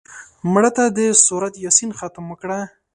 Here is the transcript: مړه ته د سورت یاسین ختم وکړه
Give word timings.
مړه 0.51 0.71
ته 0.77 0.83
د 0.97 0.99
سورت 1.25 1.53
یاسین 1.65 1.89
ختم 1.99 2.25
وکړه 2.29 2.59